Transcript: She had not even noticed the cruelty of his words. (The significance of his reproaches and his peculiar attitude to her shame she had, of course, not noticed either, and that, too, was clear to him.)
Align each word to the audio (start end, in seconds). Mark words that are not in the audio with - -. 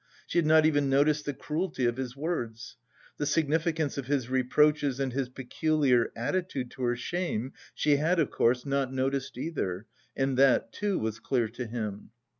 She 0.25 0.39
had 0.39 0.47
not 0.47 0.65
even 0.65 0.89
noticed 0.89 1.25
the 1.25 1.33
cruelty 1.35 1.85
of 1.85 1.97
his 1.97 2.17
words. 2.17 2.75
(The 3.17 3.27
significance 3.27 3.99
of 3.99 4.07
his 4.07 4.31
reproaches 4.31 4.99
and 4.99 5.13
his 5.13 5.29
peculiar 5.29 6.11
attitude 6.15 6.71
to 6.71 6.81
her 6.85 6.95
shame 6.95 7.53
she 7.75 7.97
had, 7.97 8.17
of 8.19 8.31
course, 8.31 8.65
not 8.65 8.91
noticed 8.91 9.37
either, 9.37 9.85
and 10.15 10.37
that, 10.39 10.73
too, 10.73 10.97
was 10.97 11.19
clear 11.19 11.47
to 11.49 11.67
him.) 11.67 12.09